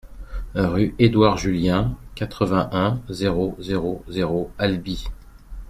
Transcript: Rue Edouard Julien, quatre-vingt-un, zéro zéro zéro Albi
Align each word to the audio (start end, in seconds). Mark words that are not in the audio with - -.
Rue 0.55 0.95
Edouard 0.97 1.37
Julien, 1.37 1.95
quatre-vingt-un, 2.15 3.03
zéro 3.09 3.55
zéro 3.59 4.03
zéro 4.09 4.51
Albi 4.57 5.05